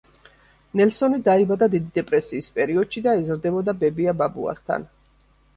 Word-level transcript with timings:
ნელსონი 0.79 1.19
დაიბადა 1.27 1.67
დიდი 1.75 1.93
დეპრესიის 1.99 2.49
პერიოდში 2.57 3.05
და 3.09 3.15
იზრდებოდა 3.21 3.79
ბებია-ბაბუასთან. 3.85 4.93